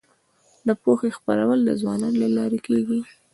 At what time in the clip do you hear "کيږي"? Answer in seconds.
2.67-2.99